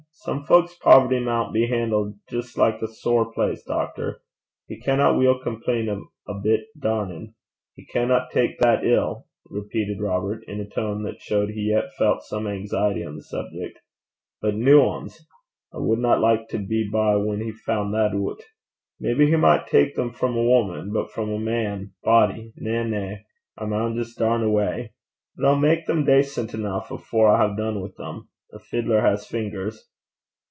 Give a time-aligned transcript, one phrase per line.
[0.23, 4.21] Some fowk's poverty maun be han'let jist like a sair place, doctor.
[4.67, 7.33] He canna weel compleen o' a bit darnin'.
[7.73, 12.21] He canna tak that ill,' repeated Robert, in a tone that showed he yet felt
[12.21, 13.79] some anxiety on the subject;
[14.43, 15.27] 'but new anes!
[15.73, 18.43] I wadna like to be by whan he fand that oot.
[18.99, 22.53] Maybe he micht tak them frae a wuman; but frae a man body!
[22.57, 23.15] na, na;
[23.57, 24.89] I maun jist darn awa'.
[25.35, 28.29] But I'll mak them dacent eneuch afore I hae dune wi' them.
[28.53, 29.87] A fiddler has fingers.'